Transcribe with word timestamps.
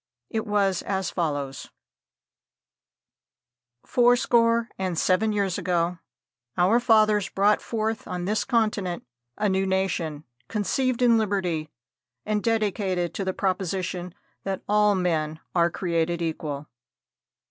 It 0.31 0.47
was 0.47 0.81
as 0.81 1.11
follows: 1.11 1.69
"Four 3.85 4.15
score 4.15 4.69
and 4.79 4.97
seven 4.97 5.31
years 5.31 5.59
ago 5.59 5.99
our 6.57 6.79
fathers 6.79 7.29
brought 7.29 7.61
forth 7.61 8.07
on 8.07 8.25
this 8.25 8.43
continent 8.43 9.05
a 9.37 9.47
new 9.47 9.67
nation, 9.67 10.23
conceived 10.47 11.03
in 11.03 11.19
Liberty, 11.19 11.69
and 12.25 12.41
dedicated 12.43 13.13
to 13.13 13.23
the 13.23 13.31
proposition 13.31 14.15
that 14.43 14.63
all 14.67 14.95
men 14.95 15.39
are 15.53 15.69
created 15.69 16.19
equal. 16.19 16.65